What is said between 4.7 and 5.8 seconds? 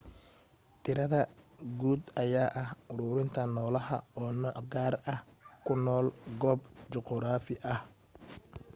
gaar ah oo ku